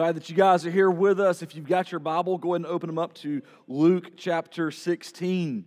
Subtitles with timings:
[0.00, 1.42] Glad that you guys are here with us.
[1.42, 5.66] If you've got your Bible, go ahead and open them up to Luke chapter 16.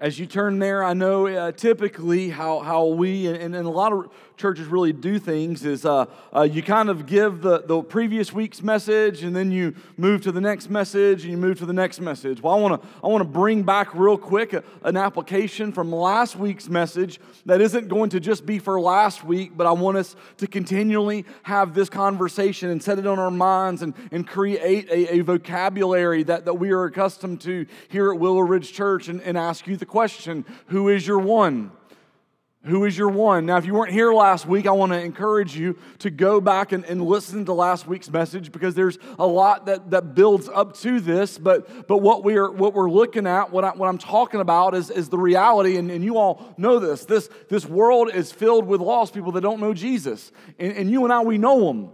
[0.00, 3.92] As you turn there, I know uh, typically how, how we and, and a lot
[3.92, 8.32] of churches really do things is uh, uh, you kind of give the, the previous
[8.32, 11.72] week's message and then you move to the next message and you move to the
[11.72, 12.40] next message.
[12.40, 15.92] Well, I want to I want to bring back real quick a, an application from
[15.92, 19.96] last week's message that isn't going to just be for last week, but I want
[19.96, 24.88] us to continually have this conversation and set it on our minds and, and create
[24.88, 29.20] a, a vocabulary that, that we are accustomed to here at Willow Ridge Church and,
[29.22, 31.72] and ask you the question who is your one?
[32.64, 33.46] Who is your one?
[33.46, 36.72] Now, if you weren't here last week, I want to encourage you to go back
[36.72, 40.76] and, and listen to last week's message because there's a lot that, that builds up
[40.78, 41.38] to this.
[41.38, 44.90] But, but what, we're, what we're looking at, what, I, what I'm talking about, is,
[44.90, 47.04] is the reality, and, and you all know this.
[47.04, 47.30] this.
[47.48, 50.32] This world is filled with lost people that don't know Jesus.
[50.58, 51.90] And, and you and I, we know them.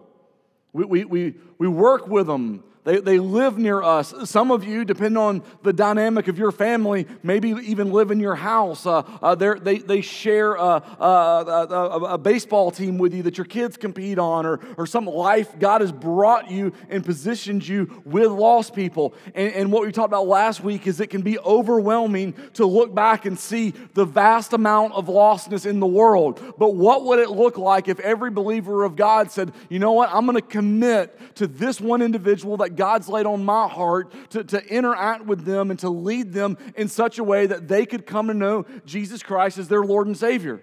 [0.73, 2.65] We, we, we, we work with them.
[2.85, 4.15] They, they live near us.
[4.25, 8.35] Some of you, depending on the dynamic of your family, maybe even live in your
[8.35, 8.85] house.
[8.85, 13.47] Uh, uh, they, they share a, a, a, a, baseball team with you that your
[13.47, 18.31] kids compete on, or, or some life God has brought you and positioned you with
[18.31, 19.15] lost people.
[19.35, 22.95] And, and what we talked about last week is it can be overwhelming to look
[22.95, 26.39] back and see the vast amount of lostness in the world.
[26.59, 30.11] But what would it look like if every believer of God said, you know what,
[30.13, 34.45] I'm going to commit to this one individual that God's laid on my heart to,
[34.45, 38.07] to interact with them and to lead them in such a way that they could
[38.07, 40.63] come to know Jesus Christ as their Lord and Savior.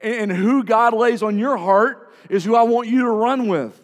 [0.00, 3.48] And, and who God lays on your heart is who I want you to run
[3.48, 3.80] with.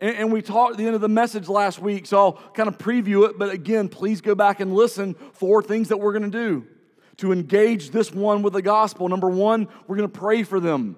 [0.00, 2.68] And, and we talked at the end of the message last week, so I'll kind
[2.68, 3.38] of preview it.
[3.38, 6.66] But again, please go back and listen for things that we're going to do
[7.18, 9.08] to engage this one with the gospel.
[9.08, 10.96] Number one, we're going to pray for them.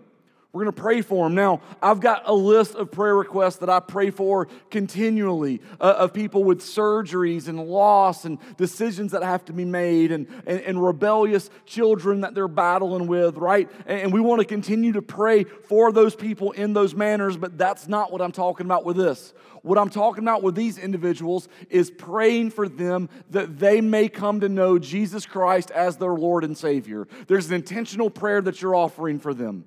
[0.52, 1.34] We're going to pray for them.
[1.34, 6.14] Now, I've got a list of prayer requests that I pray for continually uh, of
[6.14, 10.82] people with surgeries and loss and decisions that have to be made and, and, and
[10.82, 13.70] rebellious children that they're battling with, right?
[13.84, 17.58] And, and we want to continue to pray for those people in those manners, but
[17.58, 19.34] that's not what I'm talking about with this.
[19.60, 24.40] What I'm talking about with these individuals is praying for them that they may come
[24.40, 27.08] to know Jesus Christ as their Lord and Savior.
[27.26, 29.66] There's an intentional prayer that you're offering for them.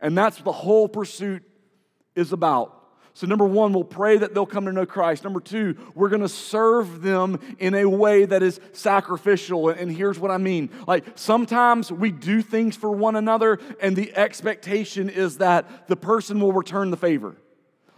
[0.00, 1.42] And that's the whole pursuit
[2.14, 2.84] is about.
[3.16, 5.22] So, number one, we'll pray that they'll come to know Christ.
[5.22, 9.68] Number two, we're gonna serve them in a way that is sacrificial.
[9.68, 14.14] And here's what I mean like, sometimes we do things for one another, and the
[14.16, 17.36] expectation is that the person will return the favor.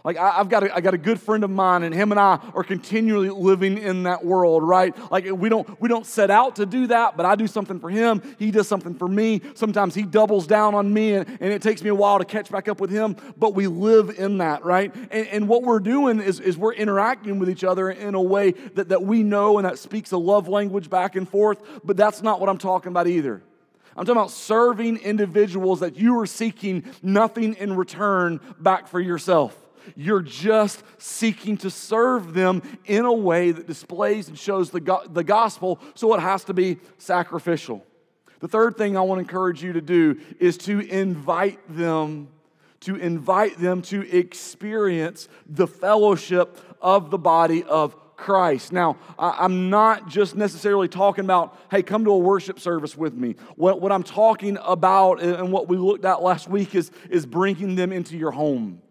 [0.07, 2.19] Like, I, have got a, I got a good friend of mine, and him and
[2.19, 4.95] I are continually living in that world, right?
[5.11, 7.89] Like, we don't, we don't set out to do that, but I do something for
[7.89, 8.21] him.
[8.39, 9.41] He does something for me.
[9.53, 12.49] Sometimes he doubles down on me, and, and it takes me a while to catch
[12.49, 14.95] back up with him, but we live in that, right?
[15.11, 18.51] And, and what we're doing is, is we're interacting with each other in a way
[18.75, 22.21] that, that we know and that speaks a love language back and forth, but that's
[22.21, 23.41] not what I'm talking about either.
[23.97, 29.66] I'm talking about serving individuals that you are seeking nothing in return back for yourself.
[29.95, 35.05] You're just seeking to serve them in a way that displays and shows the, go-
[35.07, 37.85] the gospel, so it has to be sacrificial.
[38.39, 42.27] The third thing I want to encourage you to do is to invite them,
[42.81, 48.71] to invite them to experience the fellowship of the body of Christ.
[48.71, 53.35] Now, I'm not just necessarily talking about, hey, come to a worship service with me.
[53.55, 57.75] What, what I'm talking about and what we looked at last week is, is bringing
[57.75, 58.81] them into your home.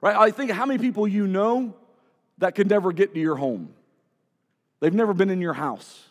[0.00, 0.16] Right?
[0.16, 1.74] I think how many people you know
[2.38, 3.74] that could never get to your home?
[4.80, 6.06] They've never been in your house.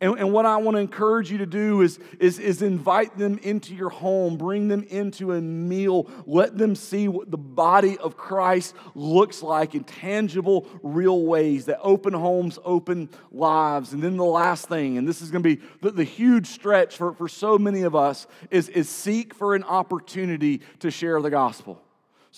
[0.00, 3.38] And, and what I want to encourage you to do is, is, is invite them
[3.38, 8.16] into your home, bring them into a meal, let them see what the body of
[8.16, 13.92] Christ looks like in tangible, real ways that open homes, open lives.
[13.92, 16.96] And then the last thing, and this is going to be the, the huge stretch
[16.96, 21.30] for, for so many of us, is, is seek for an opportunity to share the
[21.30, 21.82] gospel.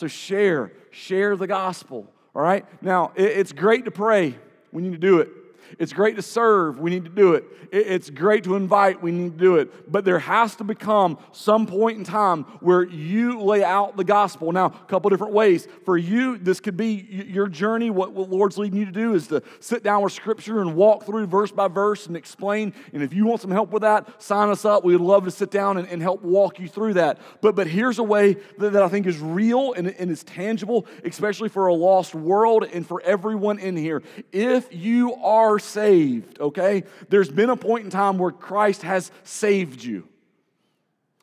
[0.00, 2.10] So share, share the gospel.
[2.34, 2.64] All right?
[2.82, 4.34] Now, it's great to pray.
[4.72, 5.28] We need to do it.
[5.78, 7.44] It's great to serve, we need to do it.
[7.72, 9.90] It's great to invite, we need to do it.
[9.90, 14.50] But there has to become some point in time where you lay out the gospel.
[14.50, 15.68] Now, a couple different ways.
[15.84, 17.90] For you, this could be your journey.
[17.90, 21.04] What, what Lord's leading you to do is to sit down with Scripture and walk
[21.04, 22.74] through verse by verse and explain.
[22.92, 24.84] And if you want some help with that, sign us up.
[24.84, 27.18] We'd love to sit down and, and help walk you through that.
[27.40, 30.86] But, but here's a way that, that I think is real and, and is tangible,
[31.04, 34.02] especially for a lost world and for everyone in here.
[34.32, 39.82] If you are saved, okay, there's been a point in time where Christ has saved
[39.82, 40.08] you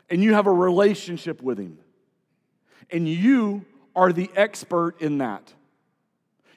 [0.10, 1.78] and you have a relationship with Him,
[2.90, 5.54] and you are the expert in that.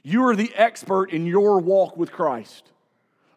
[0.03, 2.71] You are the expert in your walk with Christ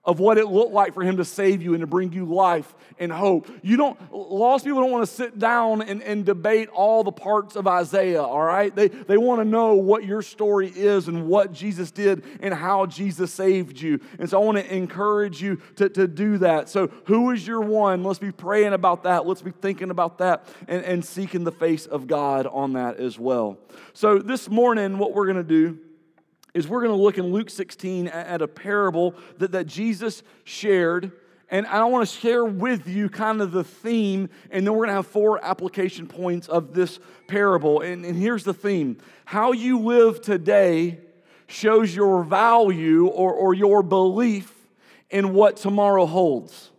[0.05, 2.75] of what it looked like for him to save you and to bring you life
[2.99, 3.49] and hope.
[3.61, 7.55] You don't, lost people don't want to sit down and, and debate all the parts
[7.55, 8.75] of Isaiah, all right?
[8.75, 12.85] They, they want to know what your story is and what Jesus did and how
[12.85, 14.01] Jesus saved you.
[14.19, 16.67] And so I want to encourage you to, to do that.
[16.67, 18.03] So, who is your one?
[18.03, 19.25] Let's be praying about that.
[19.25, 23.17] Let's be thinking about that and, and seeking the face of God on that as
[23.17, 23.57] well.
[23.93, 25.79] So, this morning, what we're going to do
[26.53, 31.11] is we're going to look in Luke 16 at a parable that, that Jesus shared.
[31.49, 34.89] And I want to share with you kind of the theme, and then we're going
[34.89, 37.81] to have four application points of this parable.
[37.81, 40.99] And, and here's the theme how you live today
[41.47, 44.51] shows your value or, or your belief
[45.09, 46.71] in what tomorrow holds.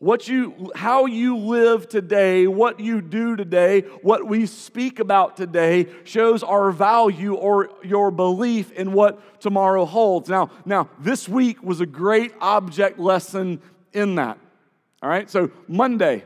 [0.00, 5.88] What you, how you live today, what you do today, what we speak about today
[6.04, 10.28] shows our value or your belief in what tomorrow holds.
[10.28, 13.60] Now, now this week was a great object lesson
[13.92, 14.38] in that.
[15.02, 16.24] All right, so Monday,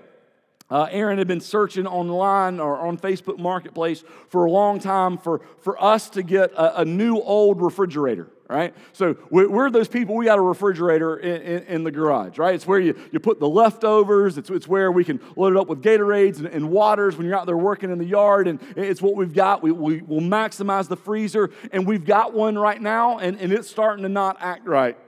[0.71, 5.41] uh, Aaron had been searching online or on Facebook Marketplace for a long time for,
[5.61, 8.75] for us to get a, a new old refrigerator right?
[8.93, 12.55] So we're those people, we got a refrigerator in, in, in, the garage, right?
[12.55, 15.69] It's where you, you put the leftovers, it's, it's where we can load it up
[15.69, 19.01] with Gatorades and, and waters when you're out there working in the yard, and it's
[19.01, 19.63] what we've got.
[19.63, 23.71] We, we will maximize the freezer, and we've got one right now, and, and it's
[23.71, 24.99] starting to not act right.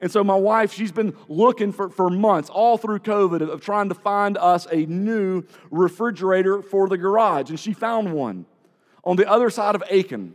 [0.00, 3.60] And so my wife, she's been looking for, for months, all through COVID, of, of
[3.60, 7.50] trying to find us a new refrigerator for the garage.
[7.50, 8.46] And she found one
[9.04, 10.34] on the other side of Aiken.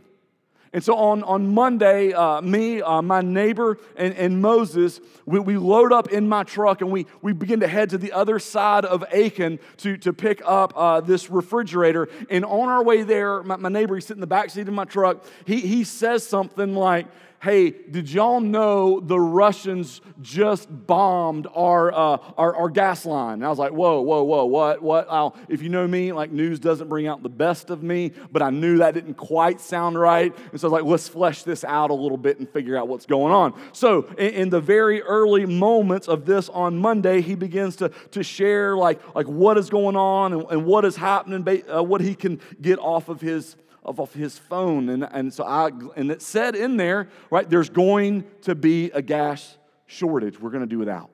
[0.74, 5.58] And so on, on Monday, uh, me, uh, my neighbor, and, and Moses, we, we
[5.58, 8.86] load up in my truck and we, we begin to head to the other side
[8.86, 12.08] of Aiken to, to pick up uh, this refrigerator.
[12.30, 14.72] And on our way there, my, my neighbor, he's sitting in the back seat of
[14.72, 17.06] my truck, he, he says something like,
[17.42, 23.34] hey, did y'all know the Russians just bombed our, uh, our, our, gas line?
[23.34, 25.08] And I was like, whoa, whoa, whoa, what, what?
[25.10, 28.42] I'll, if you know me, like news doesn't bring out the best of me, but
[28.42, 30.32] I knew that didn't quite sound right.
[30.52, 32.86] And so I was like, let's flesh this out a little bit and figure out
[32.86, 33.60] what's going on.
[33.72, 38.22] So in, in the very early moments of this on Monday, he begins to, to
[38.22, 42.14] share like, like what is going on and, and what is happening, uh, what he
[42.14, 44.88] can get off of his of, of his phone.
[44.88, 49.02] And, and so I, and it said in there, right, there's going to be a
[49.02, 49.56] gas
[49.86, 50.40] shortage.
[50.40, 51.10] We're going to do without.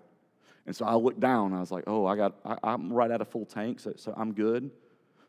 [0.66, 1.54] And so I looked down.
[1.54, 4.12] I was like, oh, I got, I, am right out of full tank, so, so
[4.16, 4.70] I'm good.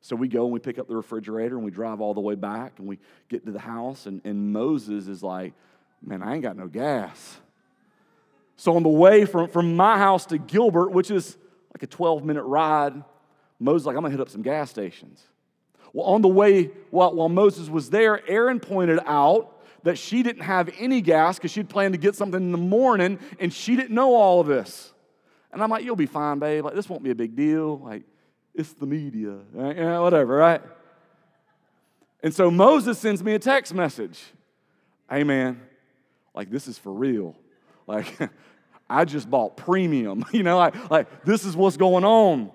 [0.02, 2.36] So we go and we pick up the refrigerator and we drive all the way
[2.36, 4.06] back and we get to the house.
[4.06, 5.54] And, and Moses is like,
[6.02, 7.38] man, I ain't got no gas.
[8.56, 11.38] So on the way from, from my house to Gilbert, which is
[11.74, 13.04] like a 12 minute ride,
[13.60, 15.22] Moses like, I'm gonna hit up some gas stations.
[15.94, 20.44] Well, on the way, while, while Moses was there, Aaron pointed out that she didn't
[20.44, 23.94] have any gas because she'd planned to get something in the morning and she didn't
[23.94, 24.94] know all of this.
[25.52, 26.66] And I'm like, you'll be fine, babe.
[26.66, 27.80] Like, this won't be a big deal.
[27.80, 28.04] Like,
[28.54, 29.78] it's the media, uh, right?
[29.78, 30.62] yeah, whatever, right?
[32.22, 34.22] And so Moses sends me a text message.
[35.10, 35.62] Hey, man,
[36.36, 37.36] like, this is for real.
[37.88, 38.16] Like,
[38.90, 42.52] I just bought premium, you know, like, like this is what's going on.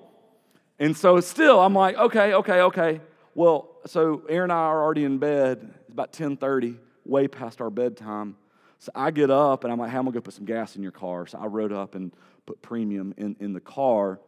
[0.79, 3.01] And so still, I'm like, okay, okay, okay.
[3.35, 5.75] Well, so Aaron and I are already in bed.
[5.83, 8.37] It's about 10:30, way past our bedtime.
[8.79, 10.83] So I get up and I'm like, hey, I'm gonna go put some gas in
[10.83, 11.27] your car.
[11.27, 12.13] So I rode up and
[12.47, 14.21] put premium in, in the car.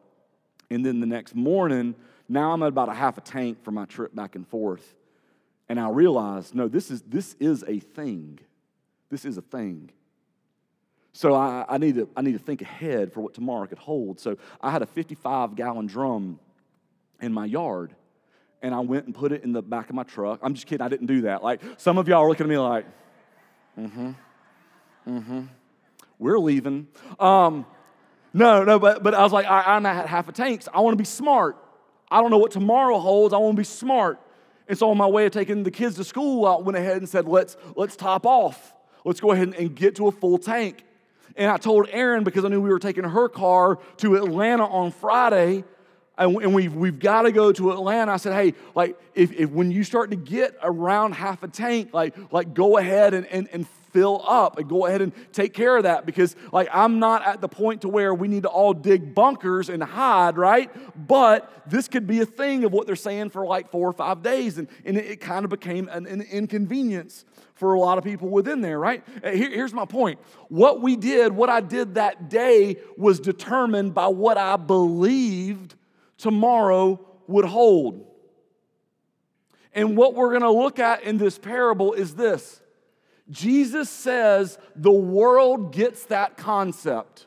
[0.71, 1.95] And then the next morning,
[2.29, 4.95] now I'm at about a half a tank for my trip back and forth.
[5.69, 8.41] And I realized, no, this is this is a thing.
[9.09, 9.91] This is a thing.
[11.13, 14.21] So I, I, need to, I need to think ahead for what tomorrow could hold.
[14.21, 16.39] So I had a 55 gallon drum
[17.23, 17.95] in my yard
[18.63, 20.41] and I went and put it in the back of my truck.
[20.43, 21.43] I'm just kidding, I didn't do that.
[21.43, 22.87] Like some of y'all are looking at me like,
[23.79, 24.11] mm-hmm,
[25.09, 25.41] mm-hmm.
[26.19, 26.89] We're leaving.
[27.21, 27.67] Um,
[28.33, 30.63] no, no, but but I was like, I, I'm at half a tank.
[30.63, 31.57] So I want to be smart.
[32.11, 33.35] I don't know what tomorrow holds.
[33.35, 34.21] I want to be smart.
[34.69, 37.09] And so on my way of taking the kids to school, I went ahead and
[37.09, 38.75] said, let's let's top off.
[39.05, 40.85] Let's go ahead and get to a full tank.
[41.37, 44.91] And I told Aaron because I knew we were taking her car to Atlanta on
[44.91, 45.65] Friday
[46.19, 48.13] and, we've, we've got to go to Atlanta.
[48.13, 51.91] I said, hey, like, if, if when you start to get around half a tank,
[51.93, 55.75] like, like go ahead and, and, and fill up and go ahead and take care
[55.75, 58.75] of that because like I'm not at the point to where we need to all
[58.75, 60.71] dig bunkers and hide, right?
[61.09, 64.23] But this could be a thing of what they're saying for like four or five
[64.23, 64.59] days.
[64.59, 68.29] And, and it, it kind of became an, an, inconvenience for a lot of people
[68.29, 69.03] within there, right?
[69.25, 70.19] Uh, here, here's my point.
[70.49, 75.75] What we did, what I did that day was determined by what I believed
[76.19, 78.07] tomorrow would hold.
[79.73, 82.61] And what we're going to look at in this parable is this
[83.31, 87.27] Jesus says the world gets that concept.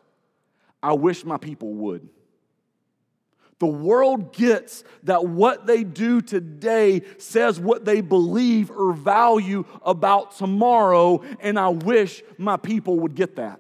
[0.81, 2.10] I wish my people would.
[3.60, 10.38] The world gets that what they do today says what they believe or value about
[10.38, 13.60] tomorrow, and I wish my people would get that.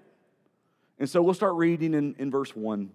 [0.97, 2.89] And so we'll start reading in, in verse 1.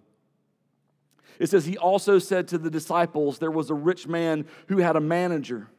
[1.39, 4.95] It says, He also said to the disciples, There was a rich man who had
[4.95, 5.69] a manager,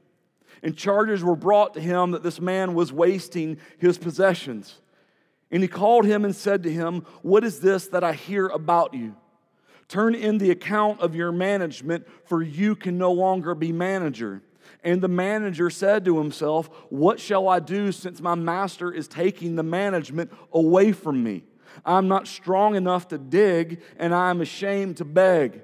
[0.63, 4.81] and charges were brought to him that this man was wasting his possessions.
[5.51, 8.95] And he called him and said to him, What is this that I hear about
[8.95, 9.15] you?
[9.89, 14.43] Turn in the account of your management, for you can no longer be manager.
[14.83, 19.55] And the manager said to himself, What shall I do since my master is taking
[19.55, 21.45] the management away from me?
[21.85, 25.63] I'm not strong enough to dig, and I am ashamed to beg.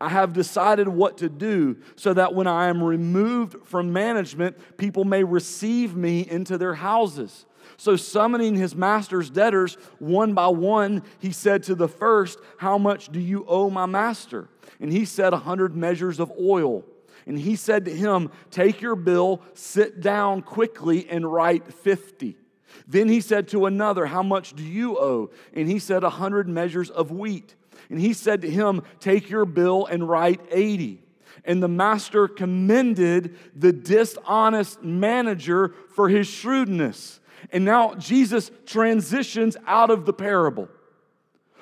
[0.00, 5.04] I have decided what to do so that when I am removed from management, people
[5.04, 7.46] may receive me into their houses.
[7.76, 13.10] So, summoning his master's debtors one by one, he said to the first, How much
[13.12, 14.48] do you owe my master?
[14.80, 16.84] And he said, A hundred measures of oil.
[17.26, 22.36] And he said to him, Take your bill, sit down quickly, and write fifty.
[22.88, 25.30] Then he said to another, How much do you owe?
[25.52, 27.54] And he said, A hundred measures of wheat.
[27.90, 31.02] And he said to him, Take your bill and write 80.
[31.44, 37.20] And the master commended the dishonest manager for his shrewdness.
[37.52, 40.68] And now Jesus transitions out of the parable.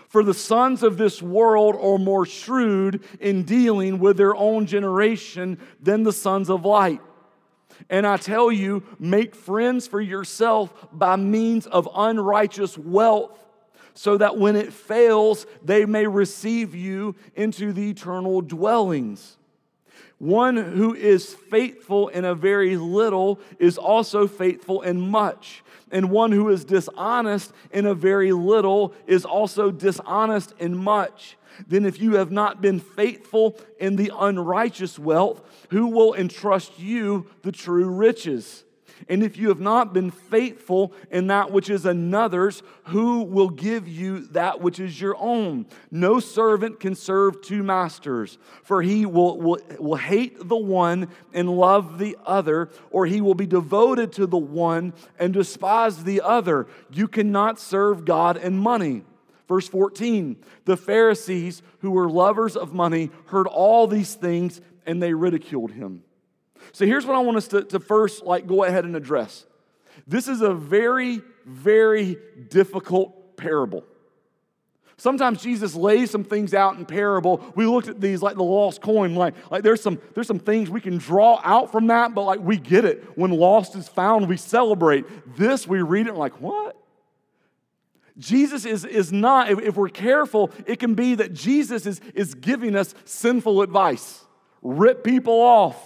[0.08, 5.58] For the sons of this world are more shrewd in dealing with their own generation
[5.80, 7.00] than the sons of light.
[7.90, 13.38] And I tell you, make friends for yourself by means of unrighteous wealth,
[13.94, 19.38] so that when it fails, they may receive you into the eternal dwellings.
[20.18, 25.62] One who is faithful in a very little is also faithful in much.
[25.90, 31.84] And one who is dishonest in a very little is also dishonest in much then
[31.84, 37.52] if you have not been faithful in the unrighteous wealth, who will entrust you the
[37.52, 38.64] true riches?
[39.08, 43.86] And if you have not been faithful in that which is another's, who will give
[43.86, 45.66] you that which is your own?
[45.90, 51.50] No servant can serve two masters, for he will, will, will hate the one and
[51.50, 56.66] love the other, or he will be devoted to the one and despise the other.
[56.90, 59.04] You cannot serve God and money.
[59.48, 65.14] Verse 14 The Pharisees, who were lovers of money, heard all these things and they
[65.14, 66.02] ridiculed him.
[66.72, 69.46] So here's what I want us to, to first like go ahead and address.
[70.06, 72.16] This is a very, very
[72.48, 73.84] difficult parable.
[74.98, 77.44] Sometimes Jesus lays some things out in parable.
[77.54, 80.70] We looked at these like the lost coin, like, like there's some there's some things
[80.70, 83.04] we can draw out from that, but like we get it.
[83.16, 85.04] When lost is found, we celebrate.
[85.36, 86.76] This we read it like, what?
[88.18, 92.34] Jesus is, is not, if, if we're careful, it can be that Jesus is, is
[92.34, 94.24] giving us sinful advice.
[94.62, 95.76] Rip people off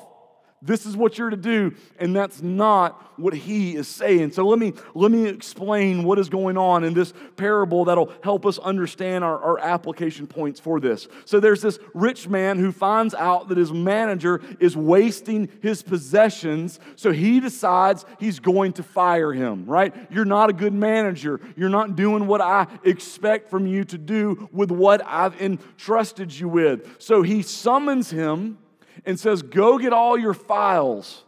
[0.62, 4.32] this is what you're to do, and that's not what he is saying.
[4.32, 8.44] So let me let me explain what is going on in this parable that'll help
[8.44, 11.08] us understand our, our application points for this.
[11.24, 16.78] So there's this rich man who finds out that his manager is wasting his possessions,
[16.94, 19.94] so he decides he's going to fire him, right?
[20.10, 21.40] You're not a good manager.
[21.56, 26.48] You're not doing what I expect from you to do with what I've entrusted you
[26.48, 27.00] with.
[27.00, 28.58] So he summons him
[29.04, 31.24] and says, Go get all your files,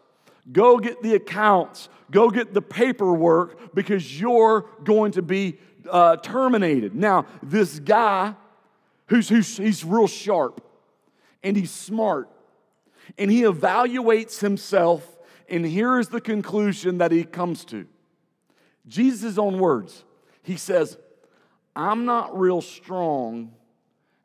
[0.50, 5.58] go get the accounts, go get the paperwork because you're going to be
[5.90, 6.94] uh, terminated.
[6.94, 8.34] Now, this guy,
[9.06, 10.64] who's, who's he's real sharp
[11.42, 12.28] and he's smart,
[13.18, 17.86] and he evaluates himself, and here is the conclusion that he comes to.
[18.86, 20.04] Jesus' own words.
[20.42, 20.98] He says,
[21.74, 23.52] I'm not real strong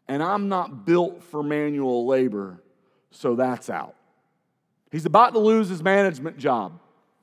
[0.08, 2.62] and I'm not built for manual labor
[3.12, 3.96] so that's out.
[4.92, 6.80] He's about to lose his management job.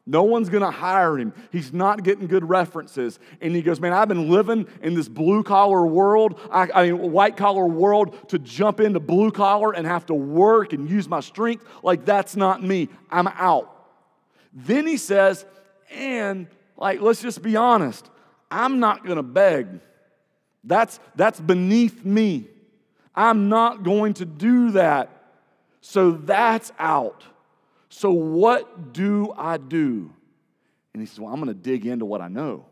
[0.06, 1.32] No one's gonna hire him.
[1.50, 3.18] He's not getting good references.
[3.40, 7.10] And he goes, Man, I've been living in this blue collar world, I, I mean,
[7.10, 11.20] white collar world to jump into blue collar and have to work and use my
[11.20, 11.64] strength.
[11.82, 12.90] Like, that's not me.
[13.10, 13.70] I'm out.
[14.52, 15.46] Then he says,
[15.90, 18.10] And, like, let's just be honest,
[18.50, 19.80] I'm not gonna beg.
[20.64, 22.48] That's, that's beneath me.
[23.14, 25.13] I'm not going to do that.
[25.86, 27.24] So that's out.
[27.90, 30.10] So, what do I do?
[30.94, 32.64] And he says, Well, I'm going to dig into what I know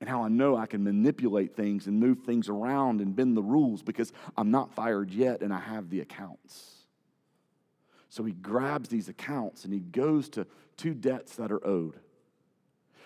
[0.00, 3.42] and how I know I can manipulate things and move things around and bend the
[3.42, 6.86] rules because I'm not fired yet and I have the accounts.
[8.08, 10.46] So he grabs these accounts and he goes to
[10.78, 12.00] two debts that are owed.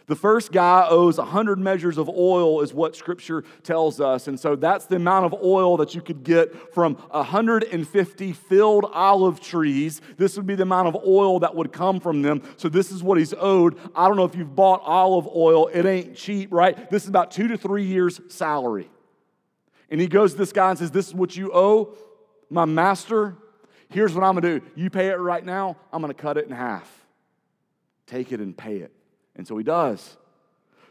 [0.09, 4.27] The first guy owes 100 measures of oil, is what scripture tells us.
[4.27, 9.39] And so that's the amount of oil that you could get from 150 filled olive
[9.39, 10.01] trees.
[10.17, 12.43] This would be the amount of oil that would come from them.
[12.57, 13.79] So this is what he's owed.
[13.95, 16.89] I don't know if you've bought olive oil, it ain't cheap, right?
[16.91, 18.91] This is about two to three years' salary.
[19.91, 21.95] And he goes to this guy and says, This is what you owe
[22.49, 23.37] my master.
[23.91, 24.67] Here's what I'm gonna do.
[24.75, 26.91] You pay it right now, I'm gonna cut it in half.
[28.07, 28.93] Take it and pay it.
[29.39, 30.19] And so he does.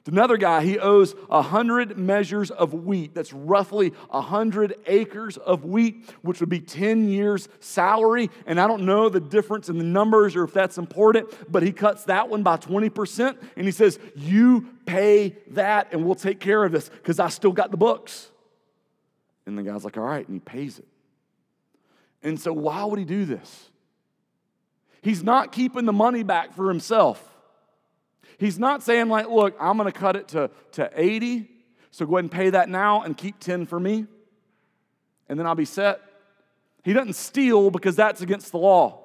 [0.08, 3.14] Another guy, he owes 100 measures of wheat.
[3.14, 8.30] That's roughly 100 acres of wheat, which would be 10 years' salary.
[8.46, 11.74] And I don't know the difference in the numbers or if that's important, but he
[11.74, 13.38] cuts that one by 20%.
[13.58, 17.52] And he says, You pay that and we'll take care of this because I still
[17.52, 18.32] got the books.
[19.46, 20.26] And the guy's like, All right.
[20.26, 20.88] And he pays it.
[22.24, 23.70] And so, why would he do this?
[25.02, 27.37] He's not keeping the money back for himself.
[28.38, 31.50] He's not saying, like, look, I'm going to cut it to, to 80,
[31.92, 34.06] so go ahead and pay that now and keep 10 for me,
[35.28, 36.02] and then I'll be set.
[36.84, 39.04] He doesn't steal because that's against the law.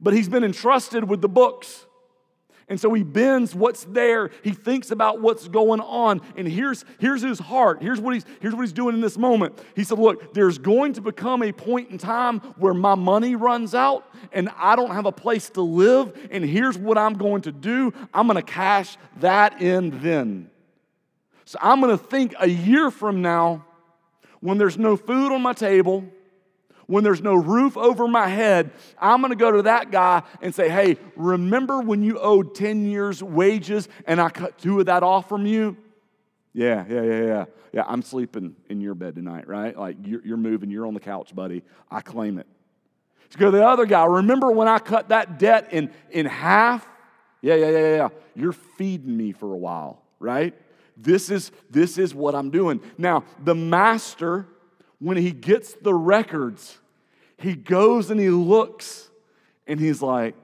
[0.00, 1.86] But he's been entrusted with the books.
[2.68, 4.30] And so he bends what's there.
[4.42, 6.22] He thinks about what's going on.
[6.36, 7.82] And here's, here's his heart.
[7.82, 9.58] Here's what, he's, here's what he's doing in this moment.
[9.76, 13.74] He said, Look, there's going to become a point in time where my money runs
[13.74, 16.16] out and I don't have a place to live.
[16.30, 20.50] And here's what I'm going to do I'm going to cash that in then.
[21.44, 23.66] So I'm going to think a year from now,
[24.40, 26.04] when there's no food on my table,
[26.86, 30.68] when there's no roof over my head, I'm gonna go to that guy and say,
[30.68, 35.28] hey, remember when you owed 10 years' wages and I cut two of that off
[35.28, 35.76] from you?
[36.52, 37.44] Yeah, yeah, yeah, yeah.
[37.72, 39.76] Yeah, I'm sleeping in your bed tonight, right?
[39.76, 41.64] Like you're, you're moving, you're on the couch, buddy.
[41.90, 42.46] I claim it.
[43.30, 46.88] To go to the other guy, remember when I cut that debt in, in half?
[47.42, 48.08] Yeah, yeah, yeah, yeah.
[48.36, 50.54] You're feeding me for a while, right?
[50.96, 52.80] This is, this is what I'm doing.
[52.96, 54.46] Now, the master
[55.04, 56.78] when he gets the records,
[57.36, 59.10] he goes and he looks
[59.66, 60.34] and he's like,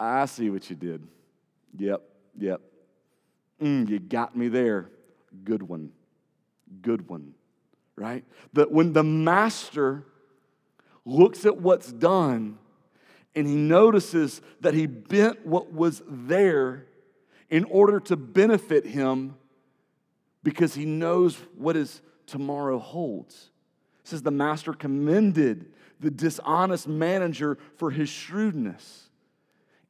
[0.00, 1.06] I see what you did.
[1.76, 2.00] Yep,
[2.38, 2.62] yep.
[3.60, 4.88] Mm, you got me there.
[5.44, 5.90] Good one.
[6.80, 7.34] Good one.
[7.96, 8.24] Right?
[8.54, 10.04] But when the master
[11.04, 12.56] looks at what's done
[13.34, 16.86] and he notices that he bent what was there
[17.50, 19.34] in order to benefit him
[20.42, 23.50] because he knows what is tomorrow holds.
[24.04, 25.66] It says the master commended
[26.00, 29.08] the dishonest manager for his shrewdness.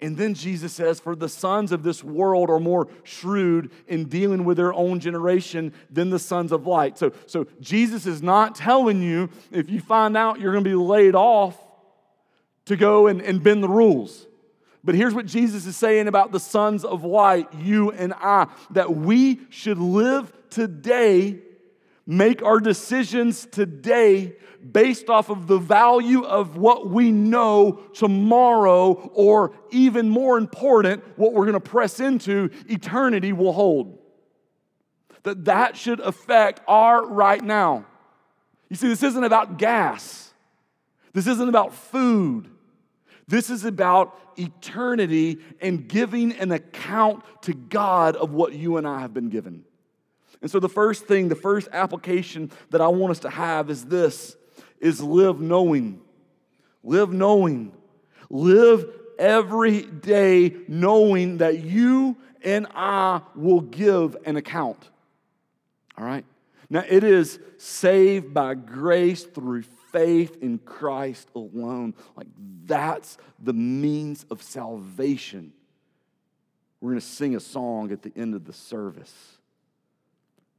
[0.01, 4.45] And then Jesus says, For the sons of this world are more shrewd in dealing
[4.45, 6.97] with their own generation than the sons of light.
[6.97, 10.77] So, so Jesus is not telling you if you find out you're going to be
[10.77, 11.57] laid off
[12.67, 14.27] to go and, and bend the rules.
[14.85, 18.95] But here's what Jesus is saying about the sons of light, you and I, that
[18.95, 21.41] we should live today
[22.09, 24.35] make our decisions today
[24.73, 31.35] based off of the value of what we know tomorrow, or even more important, what
[31.35, 33.99] we're going to press into eternity will hold.
[35.23, 37.85] That that should affect our right now.
[38.71, 40.33] You see, this isn't about gas.
[41.13, 42.49] This isn't about food.
[43.29, 49.01] This is about eternity and giving an account to God of what you and I
[49.01, 49.65] have been given.
[50.41, 53.85] And so the first thing, the first application that I want us to have is
[53.85, 54.37] this
[54.81, 56.01] is live knowing.
[56.85, 57.73] Live knowing.
[58.31, 64.89] Live every day knowing that you and I will give an account.
[65.97, 66.25] All right?
[66.71, 71.95] Now, it is saved by grace through faith in Christ alone.
[72.15, 72.29] Like,
[72.67, 75.53] that's the means of salvation.
[76.81, 79.38] We're going to sing a song at the end of the service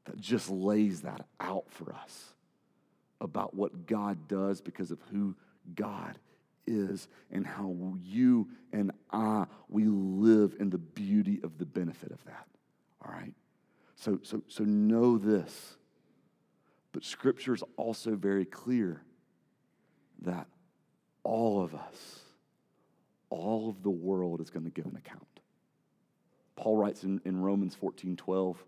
[0.06, 2.34] that just lays that out for us
[3.22, 5.36] about what God does because of who
[5.76, 6.18] God
[6.66, 12.24] is and how you and I, we live in the beauty of the benefit of
[12.26, 12.48] that.
[13.06, 13.34] All right?
[13.96, 15.76] So, so, so know this.
[16.92, 19.02] But Scripture is also very clear
[20.22, 20.48] that
[21.24, 22.20] all of us,
[23.30, 25.24] all of the world is going to give an account.
[26.56, 28.64] Paul writes in, in Romans 14 12,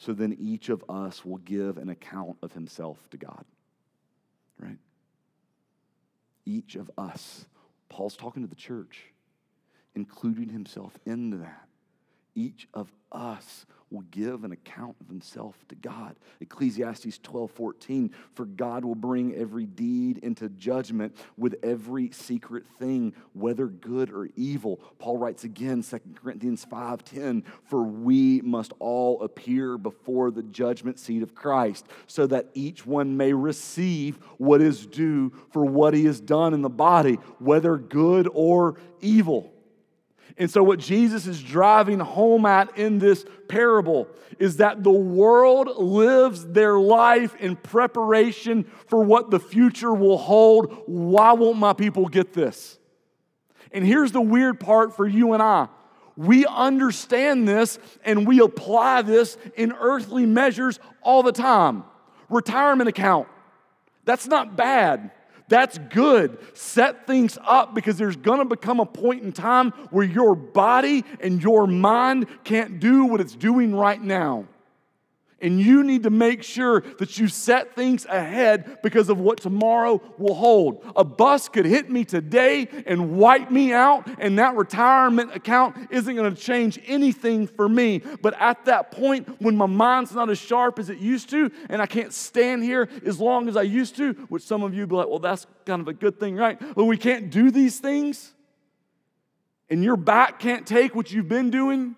[0.00, 3.44] so then each of us will give an account of himself to God.
[4.58, 4.78] Right?
[6.46, 7.44] Each of us.
[7.90, 9.04] Paul's talking to the church,
[9.94, 11.68] including himself into that.
[12.34, 16.16] Each of us will give an account of himself to God.
[16.40, 23.14] Ecclesiastes 12 14, for God will bring every deed into judgment with every secret thing,
[23.32, 24.76] whether good or evil.
[24.98, 30.98] Paul writes again, 2 Corinthians 5 10, for we must all appear before the judgment
[30.98, 36.04] seat of Christ, so that each one may receive what is due for what he
[36.04, 39.52] has done in the body, whether good or evil.
[40.40, 45.68] And so, what Jesus is driving home at in this parable is that the world
[45.76, 50.82] lives their life in preparation for what the future will hold.
[50.86, 52.78] Why won't my people get this?
[53.70, 55.68] And here's the weird part for you and I
[56.16, 61.84] we understand this and we apply this in earthly measures all the time.
[62.30, 63.28] Retirement account,
[64.06, 65.10] that's not bad.
[65.50, 66.38] That's good.
[66.56, 71.04] Set things up because there's going to become a point in time where your body
[71.18, 74.46] and your mind can't do what it's doing right now.
[75.42, 80.02] And you need to make sure that you set things ahead because of what tomorrow
[80.18, 80.84] will hold.
[80.96, 86.14] A bus could hit me today and wipe me out, and that retirement account isn't
[86.14, 88.02] going to change anything for me.
[88.20, 91.80] But at that point, when my mind's not as sharp as it used to, and
[91.80, 94.96] I can't stand here as long as I used to, which some of you be
[94.96, 96.60] like, well, that's kind of a good thing, right?
[96.74, 98.34] But we can't do these things,
[99.70, 101.96] and your back can't take what you've been doing.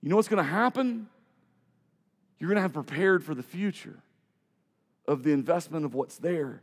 [0.00, 1.08] You know what's going to happen?
[2.40, 4.02] You're going to have prepared for the future
[5.06, 6.62] of the investment of what's there.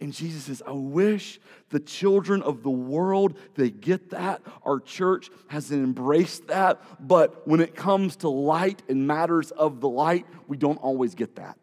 [0.00, 1.38] And Jesus says, I wish
[1.70, 4.42] the children of the world, they get that.
[4.64, 6.82] Our church has embraced that.
[6.98, 11.36] But when it comes to light and matters of the light, we don't always get
[11.36, 11.58] that.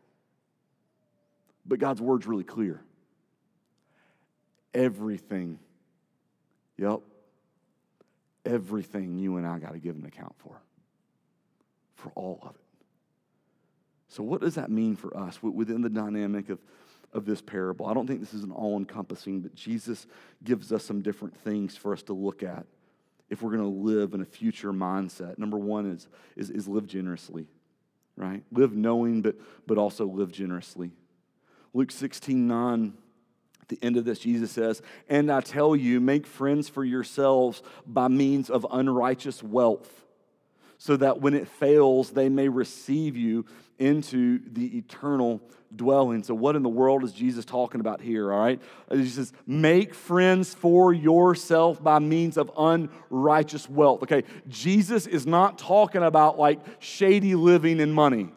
[1.65, 2.82] But God's word's really clear.
[4.73, 5.60] Everything,
[6.77, 7.01] yep,
[8.45, 10.56] everything you and I got to give an account for,
[11.95, 12.70] for all of it.
[14.12, 16.60] So, what does that mean for us within the dynamic of,
[17.13, 17.86] of this parable?
[17.86, 20.06] I don't think this is an all encompassing, but Jesus
[20.43, 22.65] gives us some different things for us to look at
[23.30, 25.39] if we're going to live in a future mindset.
[25.39, 27.47] Number one is, is, is live generously,
[28.17, 28.43] right?
[28.52, 30.91] Live knowing, but, but also live generously.
[31.74, 32.93] Luke 16 9
[33.62, 37.63] at the end of this, Jesus says, And I tell you, make friends for yourselves
[37.88, 39.89] by means of unrighteous wealth,
[40.78, 43.45] so that when it fails, they may receive you
[43.82, 45.41] into the eternal
[45.76, 46.24] dwelling.
[46.24, 48.32] So, what in the world is Jesus talking about here?
[48.32, 48.62] All right.
[48.89, 54.04] Uh, he says, make friends for yourself by means of unrighteous wealth.
[54.04, 54.24] Okay.
[54.48, 58.30] Jesus is not talking about like shady living and money.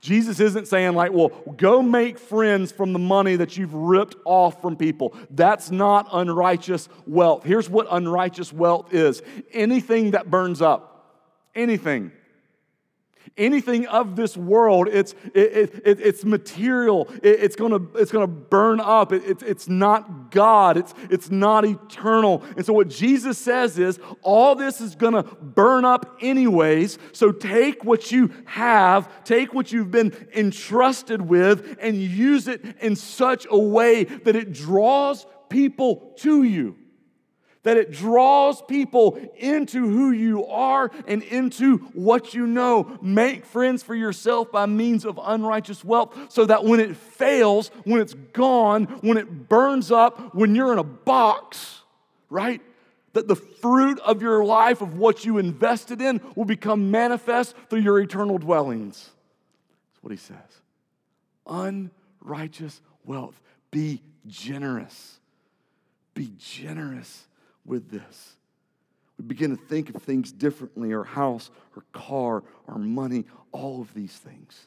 [0.00, 4.60] Jesus isn't saying, like, well, go make friends from the money that you've ripped off
[4.60, 5.16] from people.
[5.30, 7.42] That's not unrighteous wealth.
[7.42, 11.24] Here's what unrighteous wealth is anything that burns up,
[11.56, 12.12] anything
[13.36, 18.80] anything of this world, it's, it, it, it's material, it, it's gonna, it's gonna burn
[18.80, 19.12] up.
[19.12, 22.42] It, it's not God, it's, it's not eternal.
[22.56, 26.98] And so, what Jesus says is, all this is gonna burn up anyways.
[27.12, 32.96] So, take what you have, take what you've been entrusted with, and use it in
[32.96, 36.76] such a way that it draws people to you
[37.66, 42.96] that it draws people into who you are and into what you know.
[43.02, 48.00] Make friends for yourself by means of unrighteous wealth so that when it fails, when
[48.00, 51.80] it's gone, when it burns up, when you're in a box,
[52.30, 52.62] right?
[53.14, 57.80] That the fruit of your life, of what you invested in, will become manifest through
[57.80, 59.10] your eternal dwellings.
[59.90, 61.90] That's what he says.
[62.22, 63.40] Unrighteous wealth.
[63.72, 65.18] Be generous.
[66.14, 67.26] Be generous
[67.66, 68.36] with this.
[69.18, 73.92] We begin to think of things differently our house, our car, our money, all of
[73.94, 74.66] these things.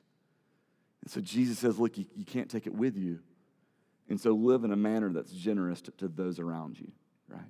[1.02, 3.20] And so Jesus says, Look, you, you can't take it with you.
[4.10, 6.92] And so live in a manner that's generous to, to those around you,
[7.28, 7.42] right?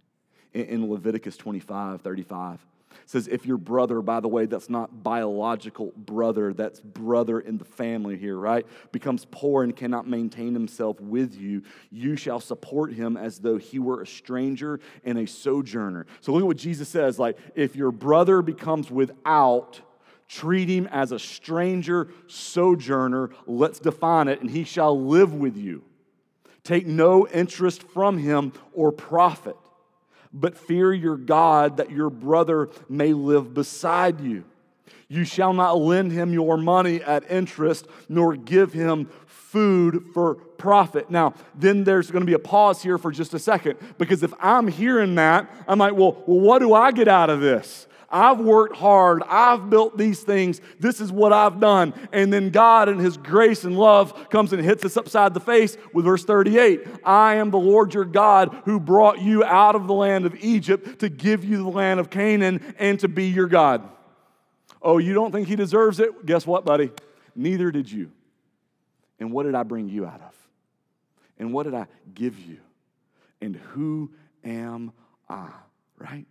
[0.53, 2.59] In, in Leviticus 25 35,
[3.05, 7.65] Says, if your brother, by the way, that's not biological brother, that's brother in the
[7.65, 8.65] family here, right?
[8.91, 13.79] Becomes poor and cannot maintain himself with you, you shall support him as though he
[13.79, 16.05] were a stranger and a sojourner.
[16.21, 19.81] So look at what Jesus says like, if your brother becomes without,
[20.27, 23.31] treat him as a stranger, sojourner.
[23.47, 25.83] Let's define it, and he shall live with you.
[26.63, 29.55] Take no interest from him or profit
[30.31, 34.43] but fear your God that your brother may live beside you.
[35.07, 41.09] You shall not lend him your money at interest, nor give him food for profit.
[41.09, 44.33] Now, then there's going to be a pause here for just a second, because if
[44.39, 47.87] I'm hearing that, I'm like, well, well what do I get out of this?
[48.11, 49.23] I've worked hard.
[49.27, 50.61] I've built these things.
[50.79, 51.93] This is what I've done.
[52.11, 55.77] And then God, in His grace and love, comes and hits us upside the face
[55.93, 59.93] with verse 38 I am the Lord your God who brought you out of the
[59.93, 63.87] land of Egypt to give you the land of Canaan and to be your God.
[64.81, 66.25] Oh, you don't think He deserves it?
[66.25, 66.91] Guess what, buddy?
[67.35, 68.11] Neither did you.
[69.19, 70.35] And what did I bring you out of?
[71.37, 72.57] And what did I give you?
[73.41, 74.11] And who
[74.43, 74.91] am
[75.29, 75.49] I?
[75.97, 76.25] Right?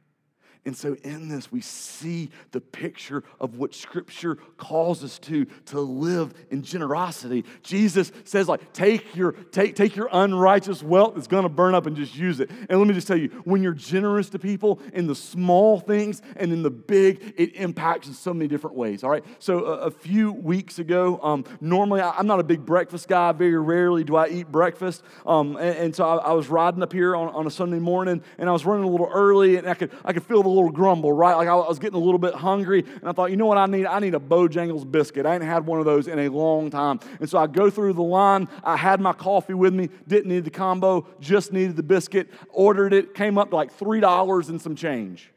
[0.69, 5.81] And so in this, we see the picture of what Scripture calls us to, to
[5.81, 7.47] live in generosity.
[7.63, 11.97] Jesus says, like, take your, take, take your unrighteous wealth that's gonna burn up and
[11.97, 12.51] just use it.
[12.69, 16.21] And let me just tell you, when you're generous to people in the small things
[16.37, 19.03] and in the big, it impacts in so many different ways.
[19.03, 19.25] All right.
[19.39, 23.33] So a, a few weeks ago, um, normally I, am not a big breakfast guy.
[23.33, 25.03] Very rarely do I eat breakfast.
[25.25, 28.23] Um, and, and, so I, I, was riding up here on, on a Sunday morning
[28.37, 30.73] and I was running a little early and I could, I could feel the little
[30.73, 31.35] grumble, right?
[31.35, 33.67] Like I was getting a little bit hungry, and I thought, you know what I
[33.67, 33.87] need?
[33.87, 35.27] I need a Bojangles biscuit.
[35.27, 37.01] I ain't had one of those in a long time.
[37.21, 38.49] And so I go through the line.
[38.65, 42.93] I had my coffee with me, didn't need the combo, just needed the biscuit, ordered
[42.93, 45.31] it, came up to like $3 and some change.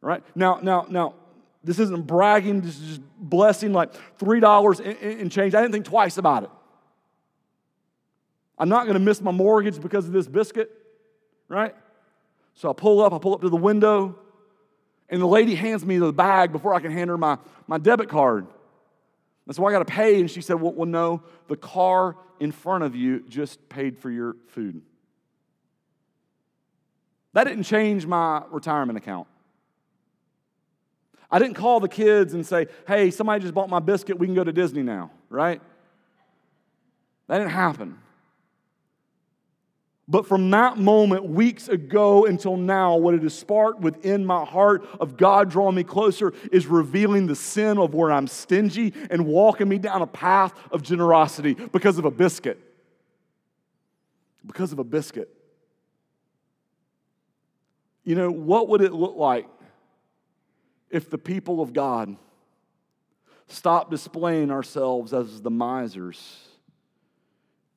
[0.00, 0.22] Right?
[0.34, 1.14] Now, now, now,
[1.64, 5.54] this isn't bragging, this is just blessing, like $3 and change.
[5.54, 6.50] I didn't think twice about it.
[8.58, 10.70] I'm not going to miss my mortgage because of this biscuit,
[11.48, 11.74] right?
[12.54, 14.18] So I pull up, I pull up to the window,
[15.08, 18.08] and the lady hands me the bag before I can hand her my, my debit
[18.08, 18.46] card.
[19.46, 20.20] And so I got to pay.
[20.20, 24.10] And she said, well, well, no, the car in front of you just paid for
[24.10, 24.82] your food.
[27.32, 29.26] That didn't change my retirement account.
[31.30, 34.34] I didn't call the kids and say, hey, somebody just bought my biscuit, we can
[34.34, 35.60] go to Disney now, right?
[37.26, 37.98] That didn't happen.
[40.10, 44.86] But from that moment, weeks ago until now, what it has sparked within my heart
[44.98, 49.68] of God drawing me closer is revealing the sin of where I'm stingy and walking
[49.68, 52.58] me down a path of generosity because of a biscuit.
[54.46, 55.28] Because of a biscuit.
[58.02, 59.46] You know, what would it look like
[60.88, 62.16] if the people of God
[63.46, 66.48] stopped displaying ourselves as the misers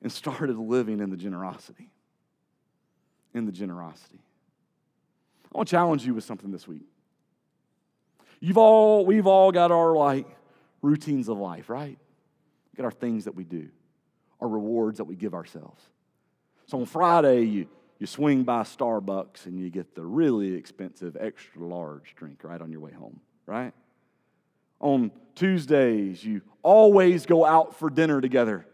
[0.00, 1.91] and started living in the generosity?
[3.34, 4.20] In the generosity.
[5.52, 6.86] I want to challenge you with something this week.
[8.40, 10.26] You've all, we've all got our like
[10.80, 11.98] routines of life, right?
[12.72, 13.68] We Got our things that we do,
[14.40, 15.82] our rewards that we give ourselves.
[16.66, 17.68] So on Friday, you,
[17.98, 22.72] you swing by Starbucks and you get the really expensive extra large drink right on
[22.72, 23.72] your way home, right?
[24.80, 28.66] On Tuesdays, you always go out for dinner together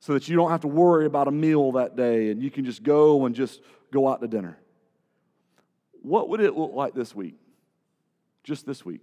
[0.00, 2.64] so that you don't have to worry about a meal that day and you can
[2.64, 3.60] just go and just
[3.92, 4.58] go out to dinner.
[6.02, 7.36] What would it look like this week?
[8.42, 9.02] Just this week.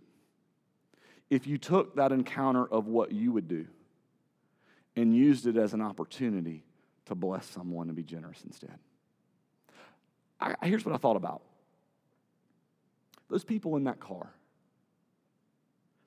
[1.30, 3.68] If you took that encounter of what you would do
[4.96, 6.64] and used it as an opportunity
[7.06, 8.80] to bless someone and be generous instead.
[10.40, 11.42] I, here's what I thought about
[13.30, 14.32] those people in that car,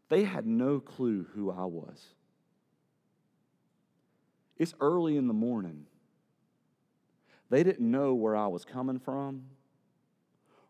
[0.09, 2.03] they had no clue who I was.
[4.57, 5.87] It's early in the morning.
[7.51, 9.43] They didn't know where I was coming from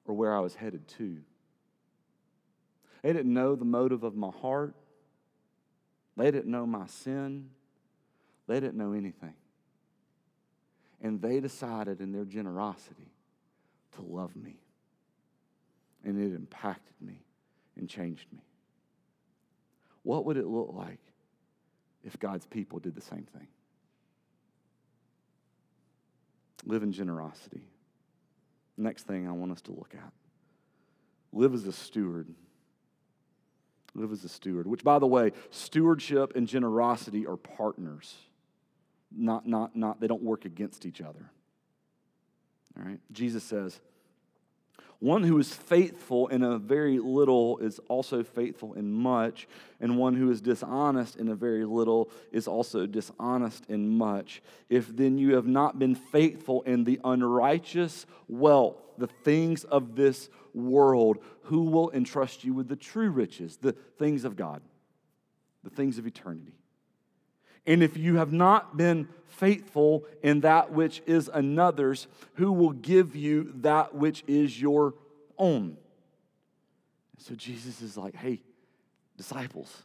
[0.07, 1.19] or where I was headed to.
[3.03, 4.75] They didn't know the motive of my heart.
[6.17, 7.51] They didn't know my sin.
[8.47, 9.35] They didn't know anything.
[11.03, 13.13] And they decided in their generosity
[13.97, 14.57] to love me.
[16.05, 17.23] And it impacted me
[17.77, 18.43] and changed me.
[20.03, 21.01] What would it look like
[22.05, 23.49] if God's people did the same thing?
[26.65, 27.63] Live in generosity.
[28.77, 30.13] Next thing I want us to look at
[31.33, 32.29] live as a steward.
[33.95, 38.15] Live as a steward, which, by the way, stewardship and generosity are partners.
[39.11, 41.31] Not, not, not, they don't work against each other.
[42.77, 43.01] All right?
[43.11, 43.81] Jesus says,
[45.01, 49.49] One who is faithful in a very little is also faithful in much,
[49.81, 54.43] and one who is dishonest in a very little is also dishonest in much.
[54.69, 60.29] If then you have not been faithful in the unrighteous wealth, the things of this
[60.53, 64.61] world, who will entrust you with the true riches, the things of God,
[65.65, 66.60] the things of eternity?
[67.67, 73.15] And if you have not been faithful in that which is another's, who will give
[73.15, 74.95] you that which is your
[75.39, 75.77] own?
[77.19, 78.43] So Jesus is like, hey,
[79.17, 79.83] disciples,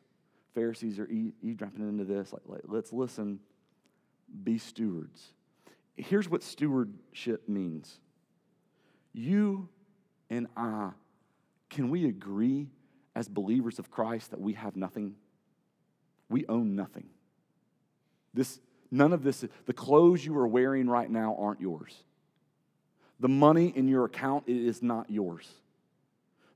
[0.54, 2.32] Pharisees are eavesdropping into this.
[2.32, 3.40] Like, like, let's listen,
[4.44, 5.34] be stewards.
[5.98, 8.00] Here's what stewardship means
[9.14, 9.70] you
[10.30, 10.92] and I,
[11.70, 12.68] can we agree
[13.16, 15.16] as believers of Christ that we have nothing?
[16.30, 17.06] We own nothing.
[18.36, 18.60] This,
[18.92, 21.96] none of this, the clothes you are wearing right now aren't yours.
[23.20, 25.50] The money in your account it is not yours.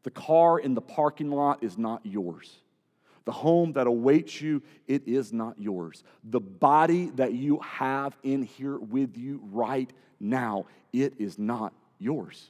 [0.04, 2.58] The car in the parking lot is not yours.
[3.26, 6.04] The home that awaits you, it is not yours.
[6.24, 9.90] The body that you have in here with you right
[10.20, 12.50] now, it is not yours.